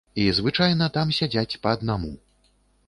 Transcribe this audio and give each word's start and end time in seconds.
І 0.21 0.23
звычайна 0.37 0.89
там 0.97 1.07
сядзяць 1.19 1.59
па 1.67 1.77
аднаму. 1.79 2.13